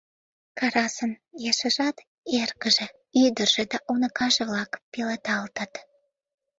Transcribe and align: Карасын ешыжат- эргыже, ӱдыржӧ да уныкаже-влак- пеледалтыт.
Карасын 0.57 1.11
ешыжат- 1.49 1.97
эргыже, 2.41 2.87
ӱдыржӧ 3.23 3.63
да 3.71 3.77
уныкаже-влак- 3.91 4.71
пеледалтыт. 4.91 5.73